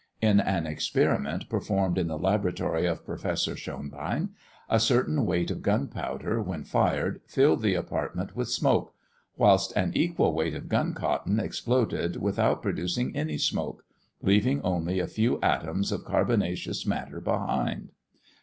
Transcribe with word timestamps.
In 0.19 0.39
an 0.39 0.65
experiment 0.65 1.47
performed 1.47 1.99
in 1.99 2.07
the 2.07 2.17
laboratory 2.17 2.87
of 2.87 3.05
Professor 3.05 3.55
Schonbein, 3.55 4.29
a 4.67 4.79
certain 4.79 5.27
weight 5.27 5.51
of 5.51 5.61
gunpowder, 5.61 6.41
when 6.41 6.63
fired, 6.63 7.21
filled 7.27 7.61
the 7.61 7.75
apartment 7.75 8.35
with 8.35 8.49
smoke; 8.49 8.95
whilst 9.37 9.71
an 9.77 9.91
equal 9.93 10.33
weight 10.33 10.55
of 10.55 10.69
gun 10.69 10.95
cotton 10.95 11.39
exploded 11.39 12.15
without 12.15 12.63
producing 12.63 13.15
any 13.15 13.37
smoke, 13.37 13.85
leaving 14.23 14.59
only 14.63 14.97
a 14.99 15.05
few 15.05 15.39
atoms 15.43 15.91
of 15.91 16.03
carbonaceous 16.03 16.83
matter 16.83 17.21
behind. 17.21 17.91